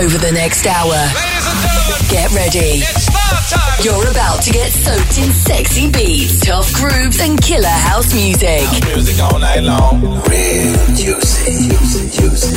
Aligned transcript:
over 0.00 0.16
the 0.16 0.32
next 0.32 0.64
hour. 0.66 0.96
Get 2.08 2.32
ready. 2.32 2.80
You're 3.84 4.08
about 4.08 4.40
to 4.44 4.50
get 4.50 4.72
soaked 4.72 5.18
in 5.20 5.28
sexy 5.30 5.92
beats, 5.92 6.40
tough 6.40 6.72
grooves, 6.72 7.20
and 7.20 7.36
killer 7.42 7.68
house 7.68 8.14
music. 8.14 8.64
Music 8.88 9.20
all 9.20 9.38
night 9.38 9.60
long. 9.60 10.00
Real 10.24 10.72
juicy, 10.96 11.68
juicy, 11.68 12.08
juicy. 12.16 12.56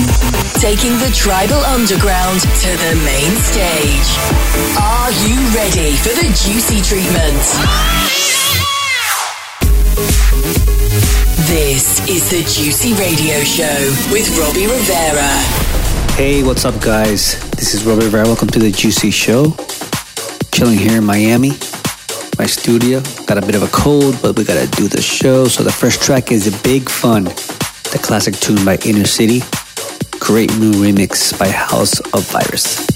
Taking 0.63 0.95
the 1.03 1.11
tribal 1.11 1.59
underground 1.75 2.39
to 2.39 2.71
the 2.79 2.93
main 3.03 3.35
stage. 3.43 4.09
Are 4.79 5.11
you 5.27 5.35
ready 5.51 5.99
for 5.99 6.15
the 6.15 6.31
juicy 6.31 6.79
treatment? 6.79 7.43
This 11.51 12.07
is 12.07 12.23
the 12.31 12.39
Juicy 12.47 12.93
Radio 12.93 13.43
Show 13.43 13.83
with 14.15 14.31
Robbie 14.39 14.67
Rivera. 14.67 15.82
Hey, 16.15 16.43
what's 16.43 16.63
up, 16.63 16.79
guys? 16.79 17.39
This 17.57 17.73
is 17.73 17.85
Robert 17.85 18.03
Rivera. 18.03 18.25
Welcome 18.25 18.47
to 18.49 18.59
the 18.59 18.69
Juicy 18.69 19.09
Show. 19.09 19.55
Chilling 20.53 20.77
here 20.77 20.99
in 20.99 21.03
Miami, 21.03 21.49
my 22.37 22.45
studio. 22.45 23.01
Got 23.25 23.39
a 23.39 23.41
bit 23.41 23.55
of 23.55 23.63
a 23.63 23.67
cold, 23.69 24.19
but 24.21 24.37
we 24.37 24.43
gotta 24.43 24.67
do 24.77 24.87
the 24.87 25.01
show. 25.01 25.45
So 25.45 25.63
the 25.63 25.71
first 25.71 26.03
track 26.03 26.31
is 26.31 26.45
Big 26.61 26.87
Fun, 26.87 27.23
the 27.23 27.99
classic 27.99 28.35
tune 28.35 28.63
by 28.63 28.77
Inner 28.85 29.05
City. 29.05 29.39
Great 30.19 30.55
new 30.59 30.71
remix 30.73 31.37
by 31.37 31.49
House 31.49 31.99
of 32.13 32.21
Virus. 32.29 32.92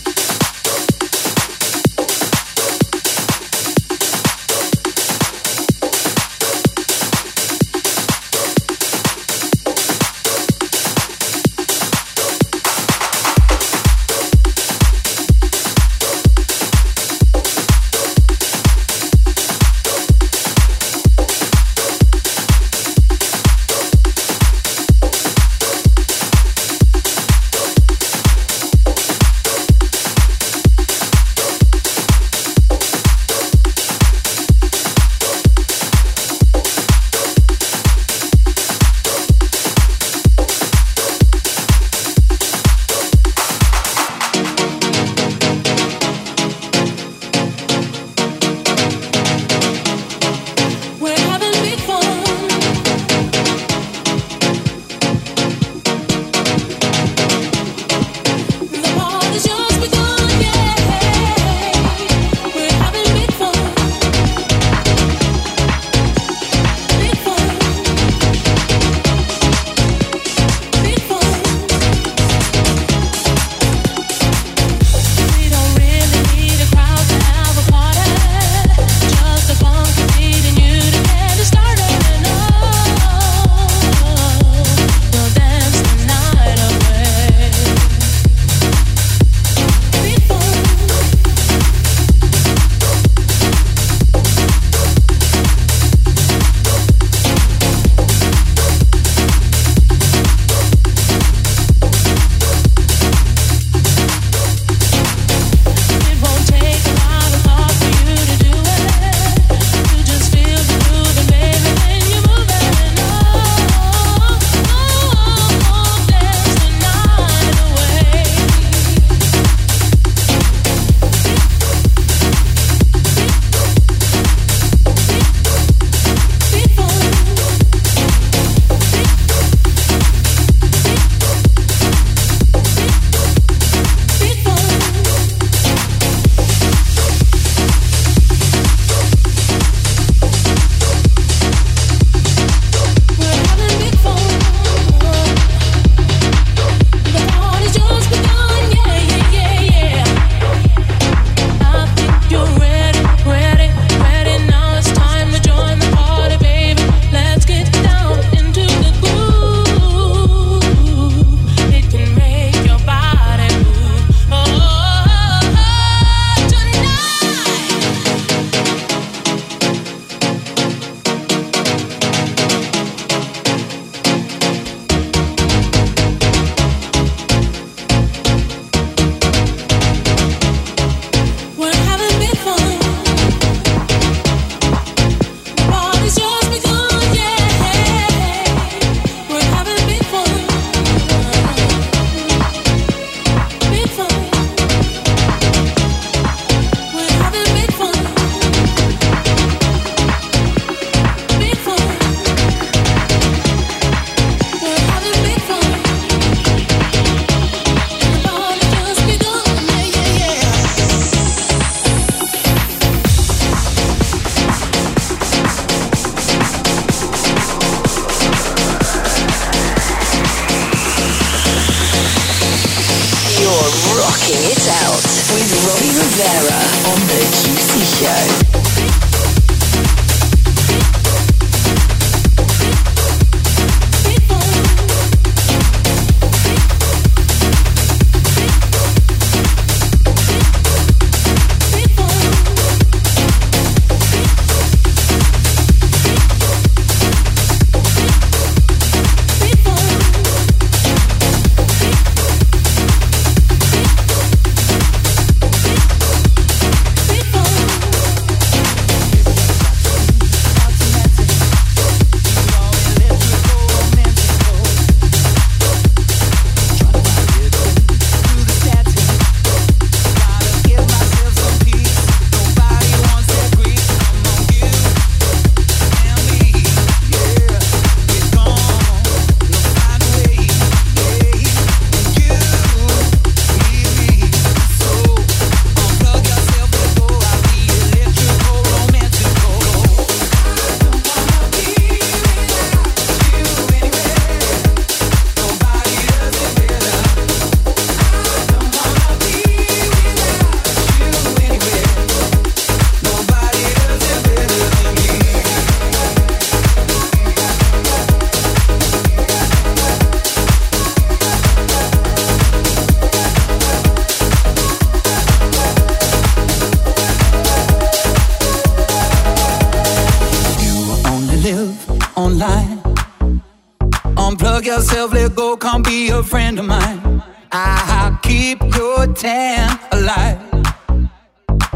a 326.06 326.22
friend 326.22 326.60
of 326.60 326.66
mine. 326.66 327.24
I'll 327.52 328.18
keep 328.18 328.62
your 328.76 329.08
tan 329.08 329.80
alive. 329.92 330.40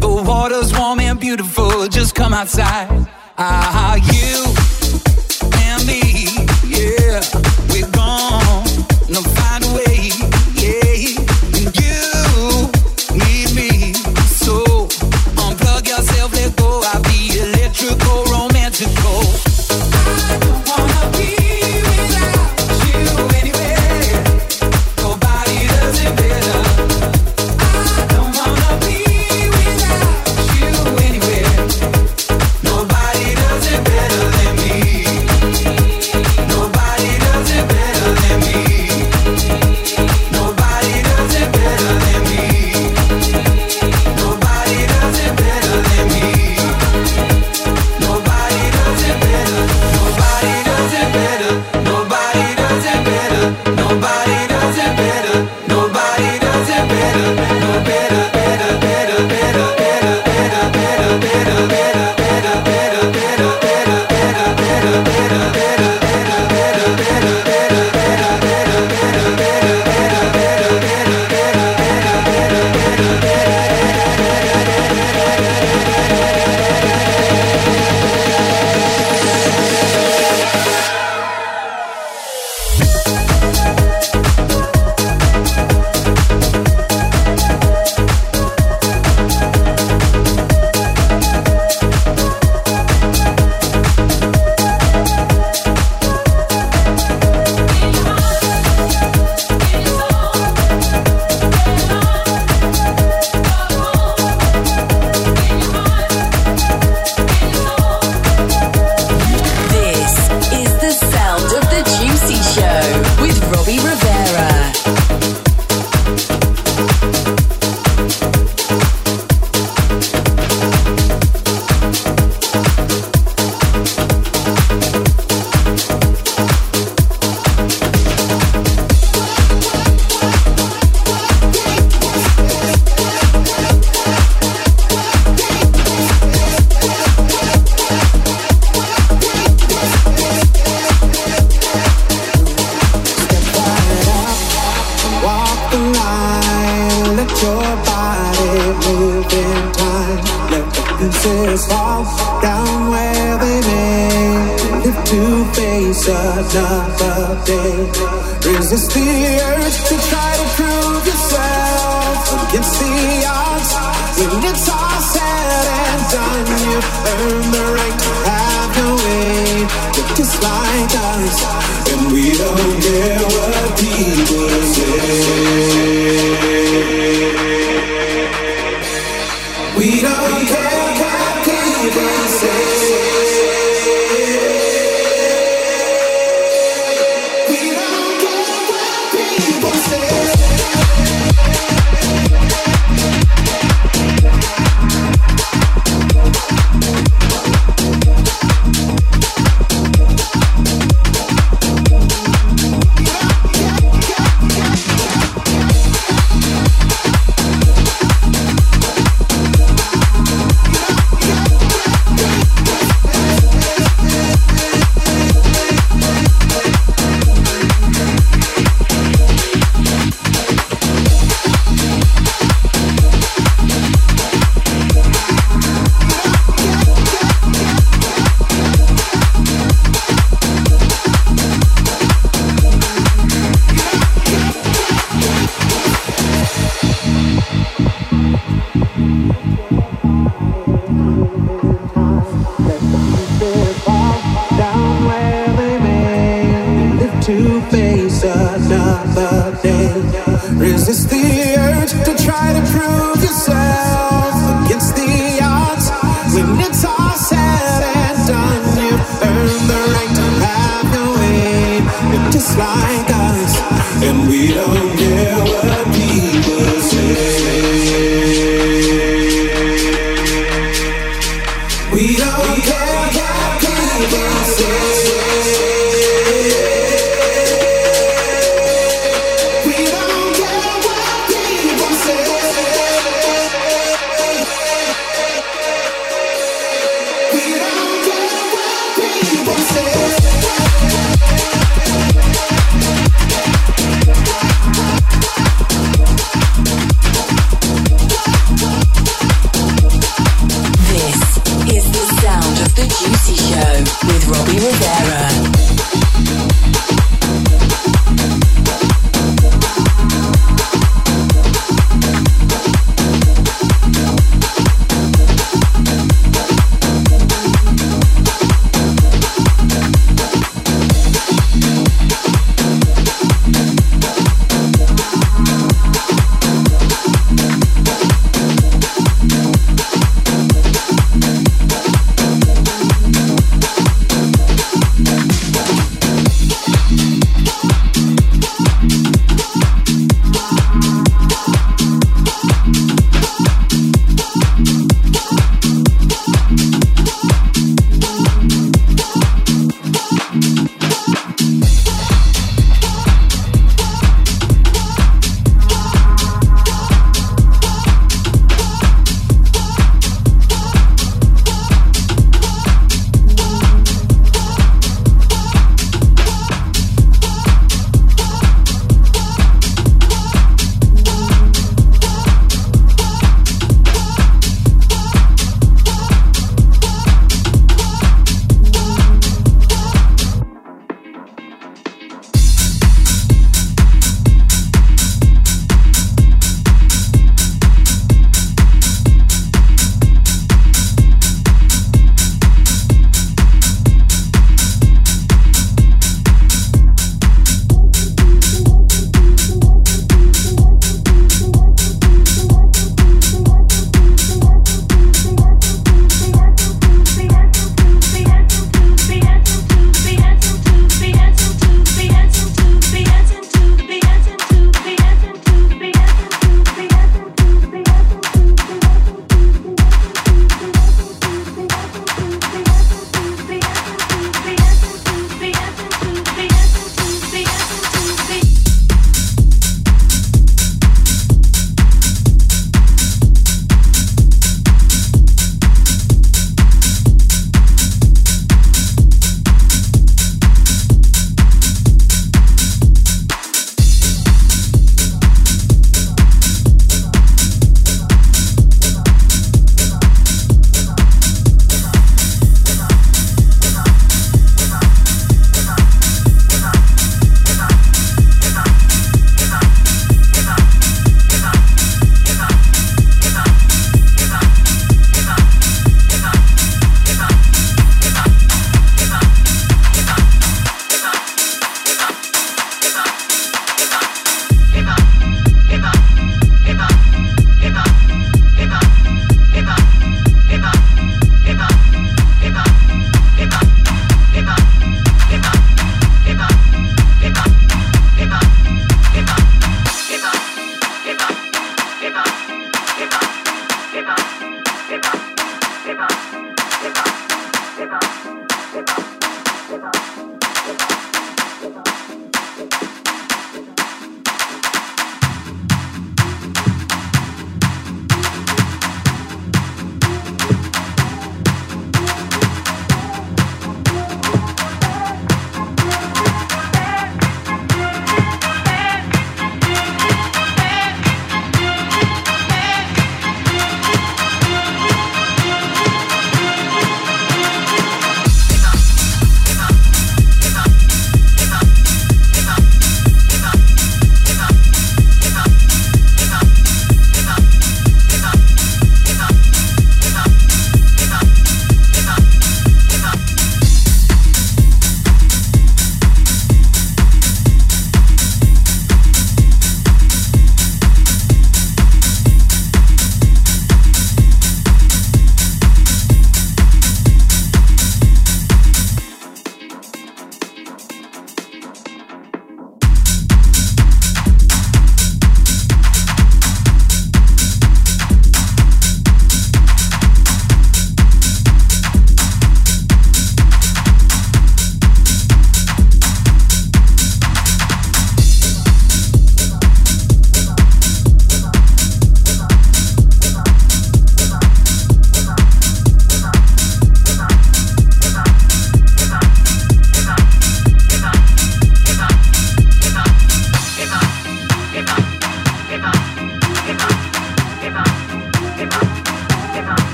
The 0.00 0.08
water's 0.08 0.72
warm 0.72 1.00
and 1.00 1.18
beautiful, 1.18 1.88
just 1.88 2.14
come 2.14 2.32
outside. 2.32 2.88
Ah, 3.36 3.96
you 3.96 4.43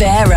Robbie 0.00 0.29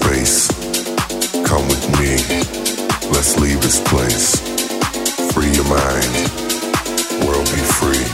space. 0.00 0.48
Come 1.46 1.66
with 1.68 1.84
me, 1.98 2.16
let's 3.12 3.38
leave 3.38 3.60
this 3.60 3.80
place. 3.80 4.36
Free 5.32 5.50
your 5.52 5.68
mind, 5.68 6.12
world 7.24 7.48
be 7.54 7.62
free. 7.78 8.06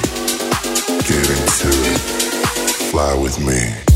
Get 1.09 1.27
into 1.37 1.71
it, 1.91 1.99
fly 2.91 3.15
with 3.15 3.39
me. 3.41 3.92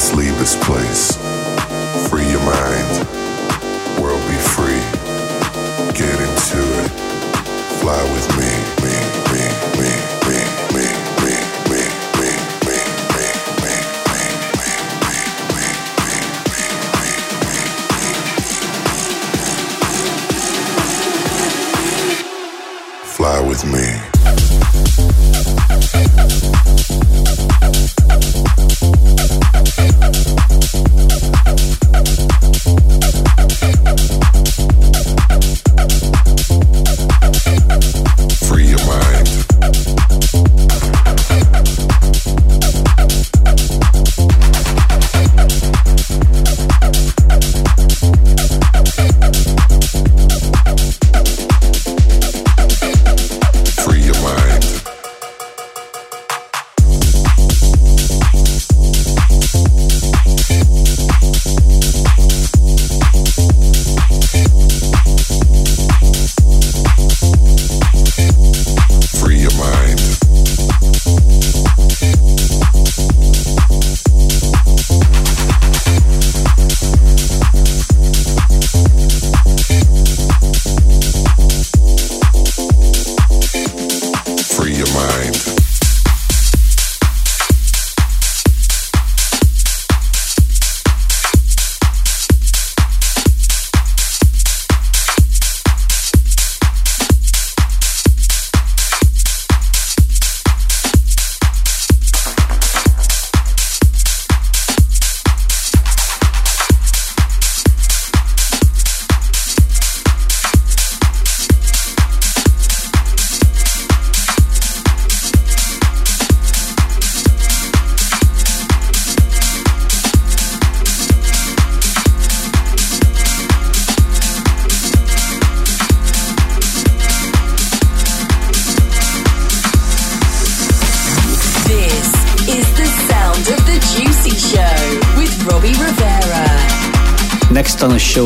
Show 0.00 1.19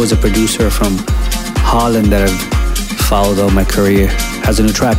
as 0.05 0.13
a 0.13 0.17
producer 0.19 0.69
from 0.69 0.99
Holland 1.65 2.09
that 2.09 2.29
I've 2.29 3.09
followed 3.09 3.39
all 3.39 3.49
my 3.49 3.65
career 3.65 4.09
has 4.45 4.61
a 4.61 4.63
new 4.63 4.71
track. 4.71 4.99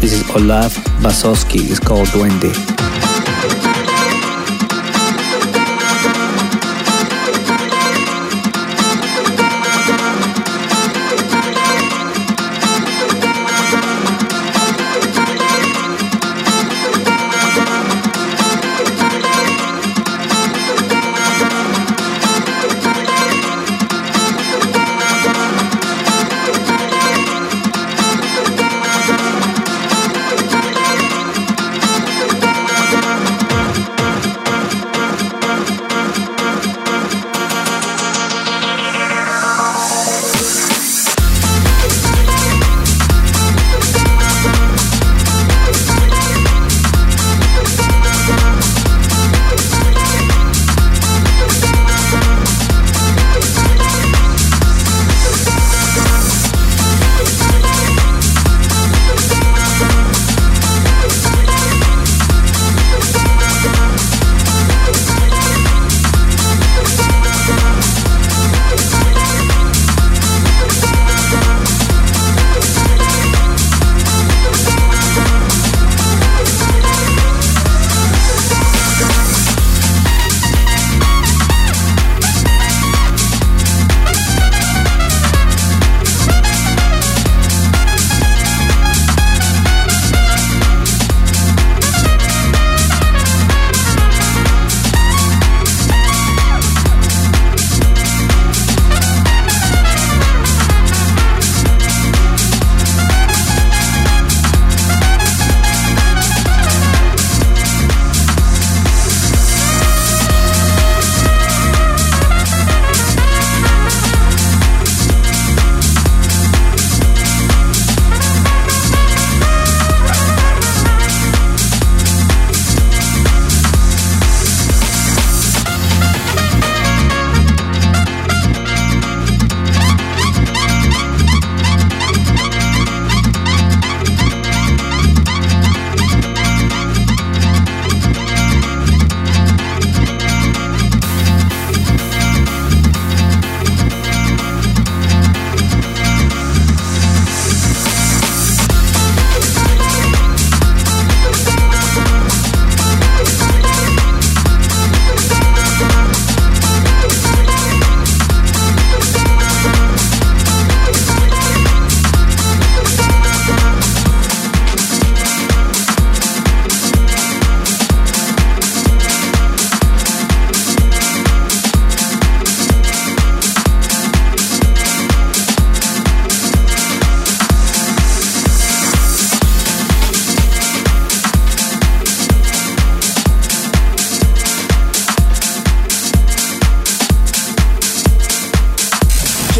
This 0.00 0.12
is 0.12 0.22
Olav 0.30 0.72
Basoski. 1.02 1.68
It's 1.68 1.80
called 1.80 2.06
Duende. 2.14 3.15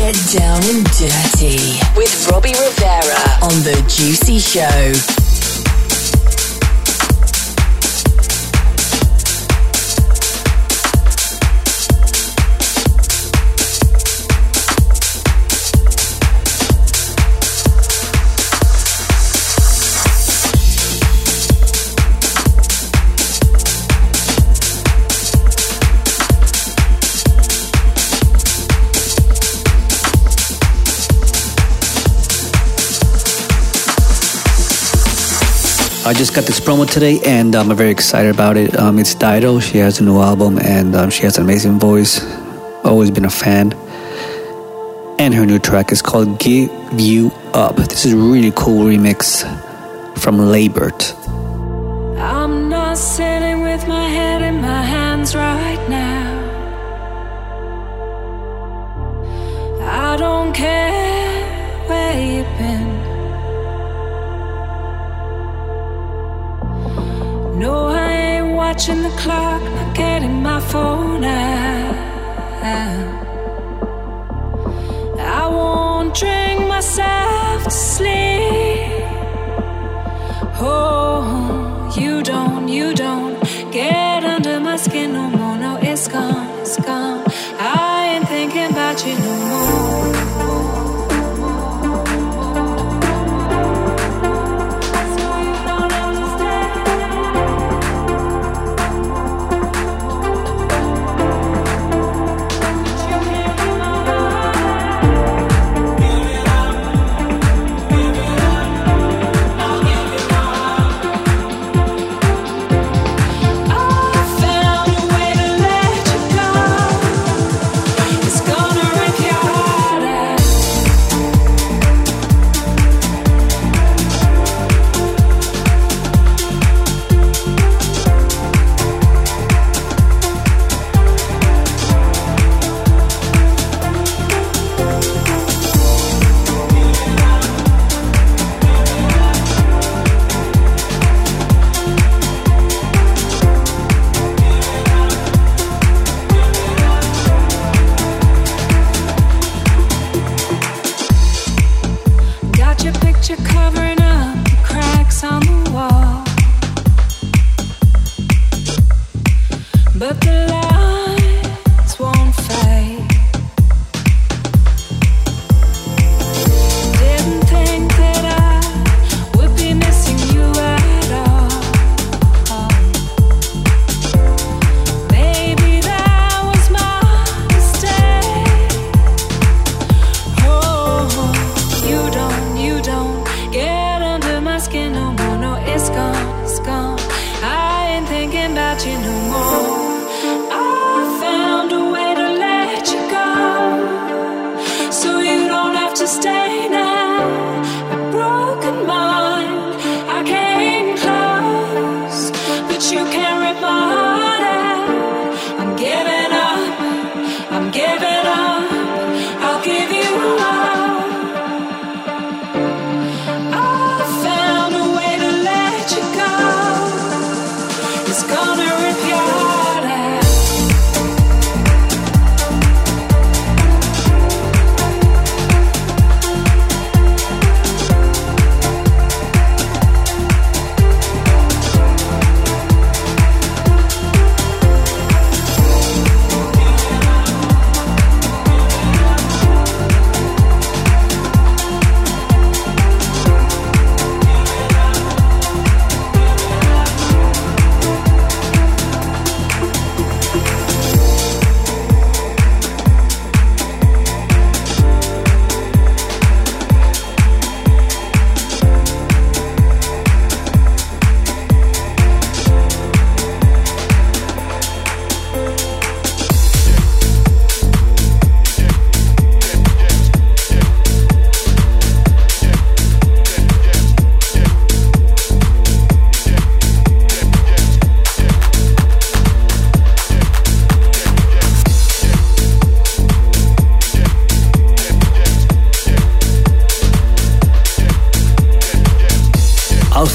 Get 0.07 0.39
down 0.39 0.63
and 0.63 0.85
dirty 0.93 1.81
with 1.97 2.29
Robbie 2.31 2.51
Rivera 2.51 3.43
on 3.43 3.51
The 3.65 3.75
Juicy 3.89 4.39
Show. 4.39 5.26
I 36.07 36.13
just 36.13 36.37
got 36.37 36.45
this 36.45 36.61
promo 36.61 36.89
today 36.89 37.19
and 37.27 37.57
um, 37.57 37.69
I'm 37.69 37.77
very 37.77 37.91
excited 37.91 38.33
about 38.33 38.57
it. 38.57 38.79
Um, 38.79 39.01
it's 39.01 39.13
Dido. 39.13 39.59
She 39.59 39.79
has 39.79 39.99
a 39.99 40.05
new 40.05 40.21
album 40.21 40.57
and 40.57 40.95
um, 40.95 41.11
she 41.11 41.25
has 41.25 41.37
an 41.37 41.43
amazing 41.43 41.81
voice. 41.81 42.25
Always 42.85 43.11
been 43.11 43.25
a 43.25 43.31
fan. 43.31 43.73
And 45.19 45.35
her 45.35 45.45
new 45.45 45.59
track 45.59 45.91
is 45.91 46.03
called 46.03 46.39
Give 46.39 46.71
You 46.93 47.33
Up. 47.55 47.75
This 47.75 48.05
is 48.05 48.13
a 48.13 48.17
really 48.17 48.53
cool 48.55 48.85
remix 48.87 49.43
from 50.17 50.37
Labert. 50.37 51.26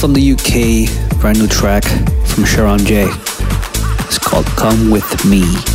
From 0.01 0.13
the 0.13 0.31
UK, 0.31 1.19
brand 1.19 1.37
new 1.37 1.47
track 1.47 1.83
from 2.25 2.43
Sharon 2.43 2.79
J. 2.79 3.05
It's 4.07 4.17
called 4.17 4.47
Come 4.57 4.89
With 4.89 5.25
Me. 5.25 5.70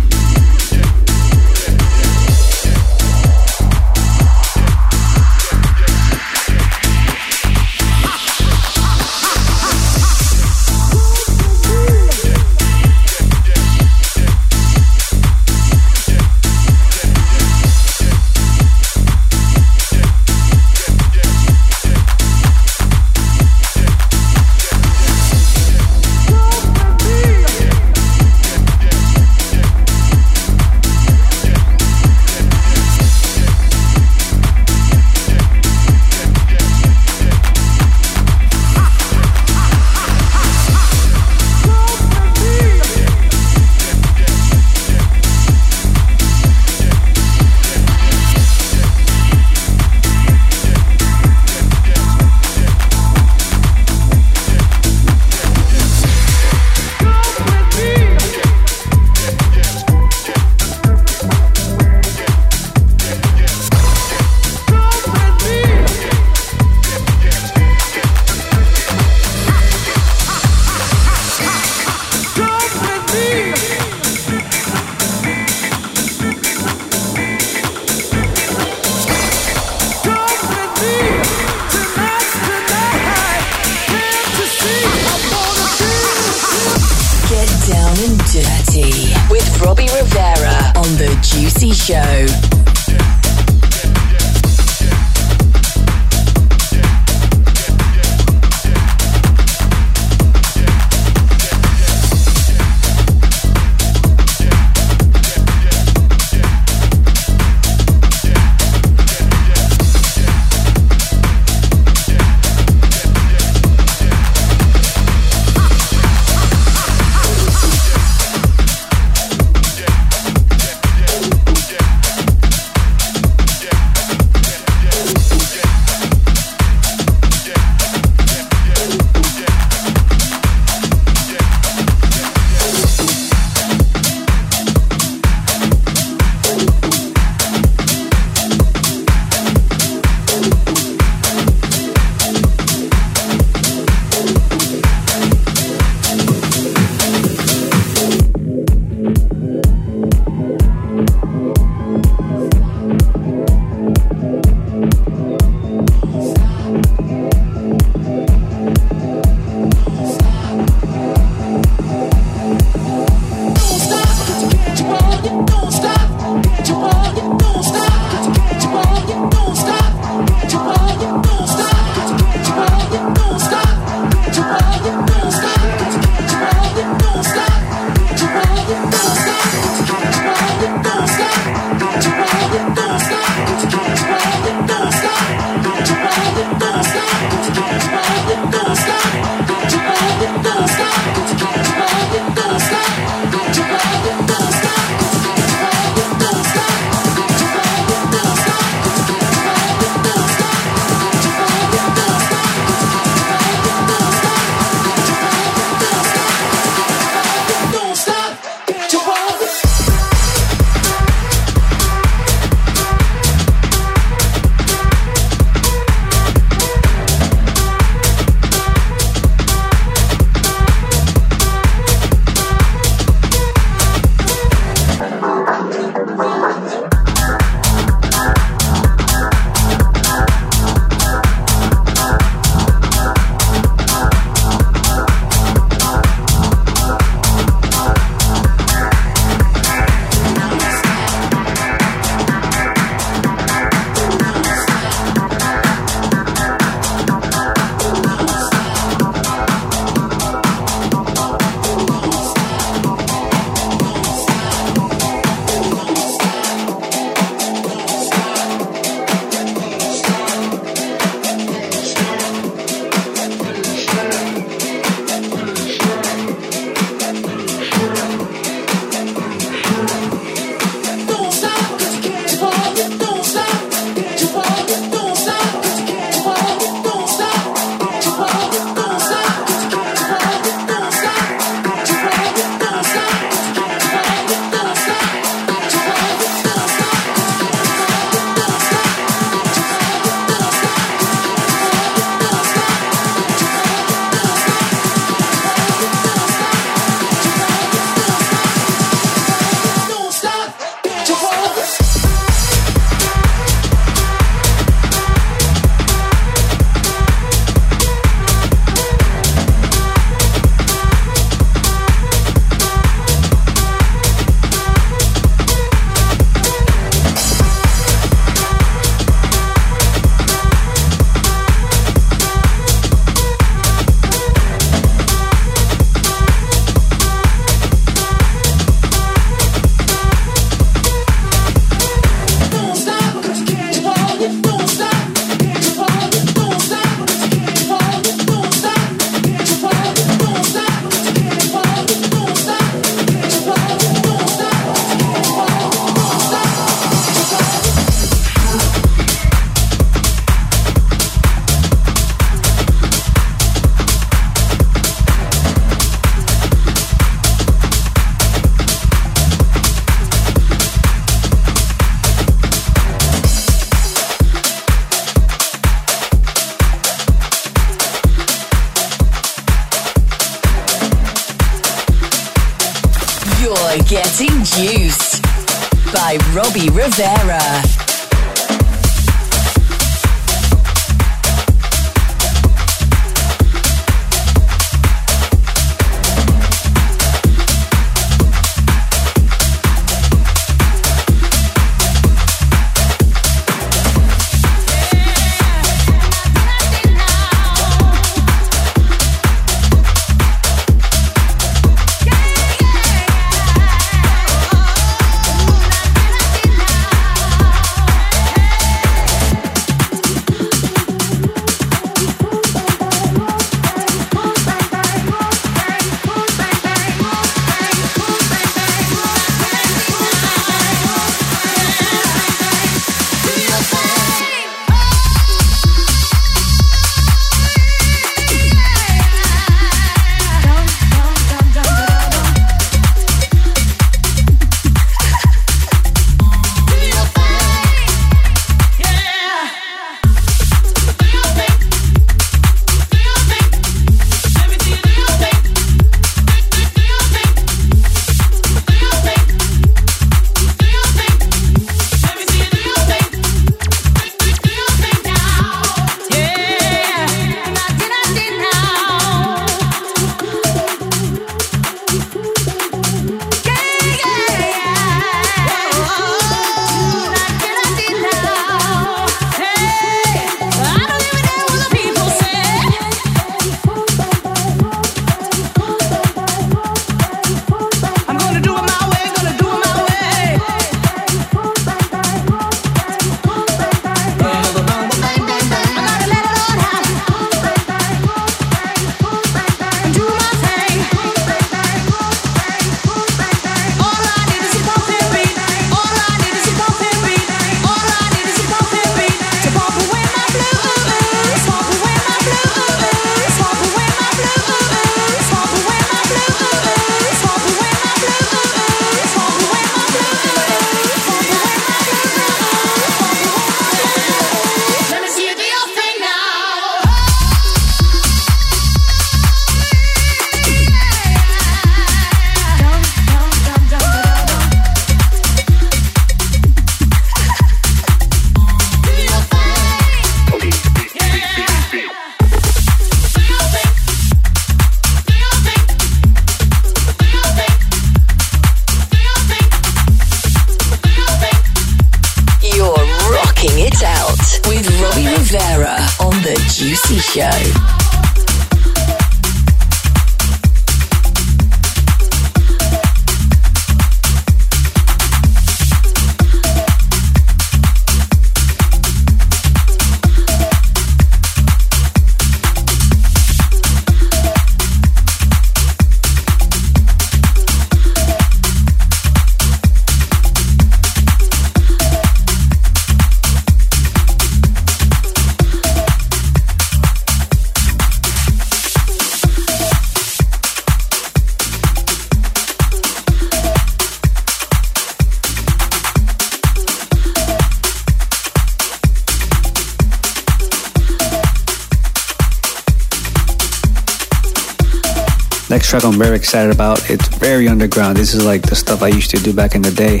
Track 595.70 595.84
I'm 595.84 595.98
very 596.00 596.16
excited 596.16 596.52
about. 596.52 596.90
It's 596.90 597.06
very 597.18 597.46
underground. 597.46 597.96
This 597.96 598.12
is 598.12 598.26
like 598.26 598.42
the 598.42 598.56
stuff 598.56 598.82
I 598.82 598.88
used 598.88 599.08
to 599.12 599.18
do 599.18 599.32
back 599.32 599.54
in 599.54 599.62
the 599.62 599.70
day. 599.70 600.00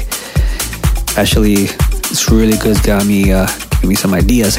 Actually, 1.16 1.70
it's 2.10 2.28
really 2.28 2.56
good. 2.56 2.72
It's 2.72 2.84
got 2.84 3.06
me 3.06 3.30
uh, 3.30 3.46
giving 3.70 3.90
me 3.90 3.94
some 3.94 4.12
ideas. 4.12 4.58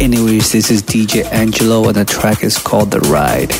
Anyways, 0.00 0.52
this 0.52 0.70
is 0.70 0.84
DJ 0.84 1.24
Angelo, 1.32 1.88
and 1.88 1.96
the 1.96 2.04
track 2.04 2.44
is 2.44 2.58
called 2.58 2.92
The 2.92 3.00
Ride. 3.00 3.50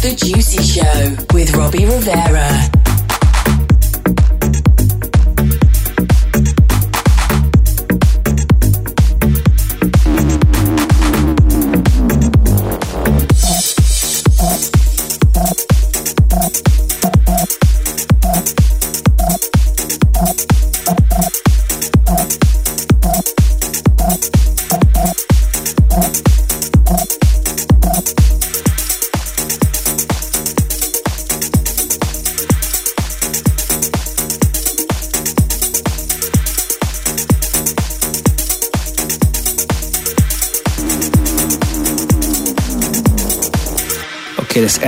The 0.00 0.14
Juicy 0.14 0.62
Show 0.62 1.34
with 1.34 1.54
Robbie 1.54 1.84
Rivera. 1.84 2.79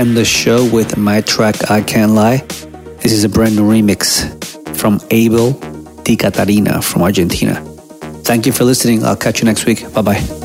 End 0.03 0.17
the 0.17 0.25
show 0.25 0.69
with 0.69 0.97
my 0.97 1.21
track 1.21 1.71
I 1.71 1.81
Can't 1.81 2.11
Lie. 2.11 2.39
This 3.03 3.13
is 3.13 3.23
a 3.23 3.29
brand 3.29 3.55
new 3.55 3.63
remix 3.63 4.05
from 4.77 5.01
Abel 5.13 5.53
Di 6.03 6.17
Catarina 6.17 6.83
from 6.83 7.03
Argentina. 7.03 7.55
Thank 8.25 8.45
you 8.45 8.53
for 8.53 8.65
listening. 8.65 9.05
I'll 9.05 9.17
catch 9.17 9.41
you 9.41 9.45
next 9.45 9.65
week. 9.65 9.81
Bye 9.95 10.03
bye. 10.03 10.42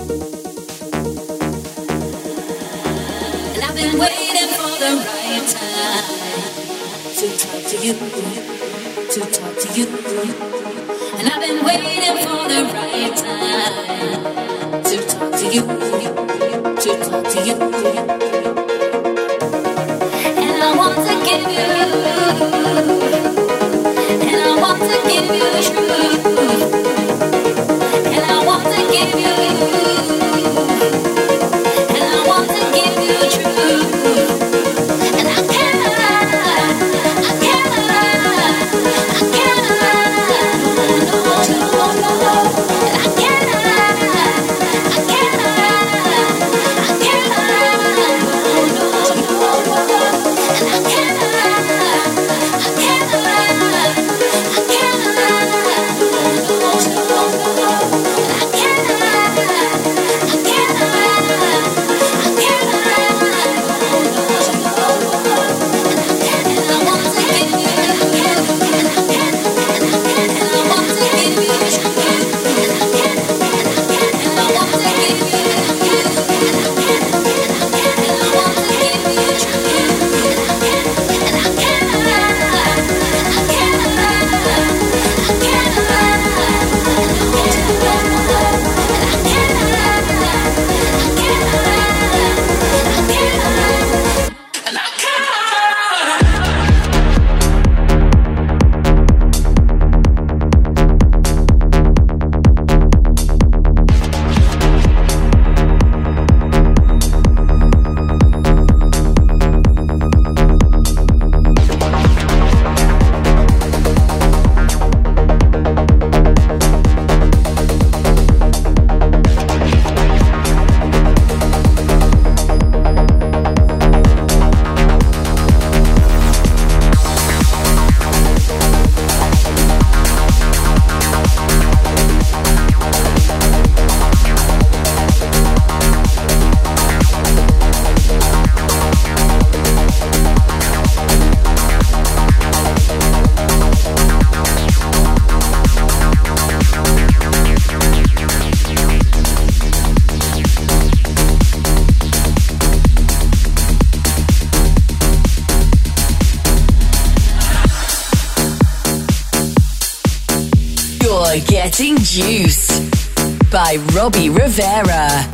Juiced 162.18 163.52
by 163.52 163.78
Robbie 163.94 164.32
Rivera. 164.32 165.27